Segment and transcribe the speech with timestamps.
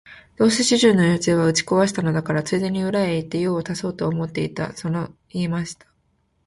[0.35, 5.85] どうせ主人の予定は打ち壊したのだから、ついでに裏へ行って用を足そうと思ってのそのそ這い出した